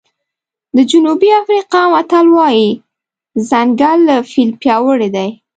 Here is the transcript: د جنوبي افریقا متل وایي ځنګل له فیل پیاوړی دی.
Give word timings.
د 0.75 0.77
جنوبي 0.91 1.29
افریقا 1.41 1.81
متل 1.93 2.27
وایي 2.37 2.69
ځنګل 3.49 3.97
له 4.09 4.15
فیل 4.31 4.49
پیاوړی 4.61 5.09
دی. 5.15 5.29